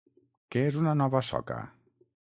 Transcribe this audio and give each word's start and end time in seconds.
Què 0.55 0.63
és 0.69 0.79
una 0.85 0.95
nova 1.03 1.23
soca? 1.31 1.63